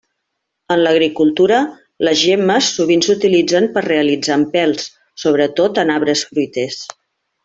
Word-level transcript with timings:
En 0.75 0.79
l'agricultura, 0.85 1.57
les 2.07 2.17
gemmes 2.21 2.69
sovint 2.77 3.03
s'utilitzen 3.07 3.67
per 3.75 3.83
a 3.85 3.87
realitzar 3.91 4.39
empelts, 4.41 4.87
sobretot 5.25 5.83
en 5.83 5.93
arbres 5.97 6.25
fruiters. 6.31 6.79